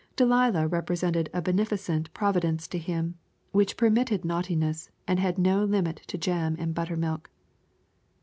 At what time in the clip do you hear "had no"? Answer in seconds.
5.19-5.63